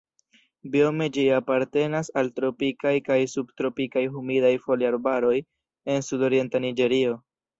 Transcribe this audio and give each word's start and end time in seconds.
Biome 0.75 1.07
ĝi 1.17 1.25
apartenas 1.39 2.09
al 2.21 2.31
tropikaj 2.39 2.93
kaj 3.09 3.17
subtropikaj 3.35 4.03
humidaj 4.15 4.53
foliarbaroj 4.65 5.37
en 5.97 6.05
sudorienta 6.11 6.63
Niĝerio. 6.65 7.15